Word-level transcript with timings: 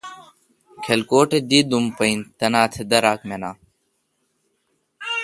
کلکوٹ 0.85 1.29
اے 1.35 1.39
دی 1.49 1.59
دوم 1.69 1.85
پا 1.95 2.03
این۔ 2.07 2.19
تنا 2.37 2.61
تہ 2.71 2.81
داراک 2.89 3.21
مناں۔ 3.29 3.55